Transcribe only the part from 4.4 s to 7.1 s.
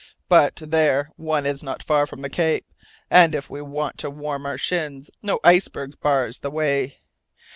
our shins, no iceberg bars the way.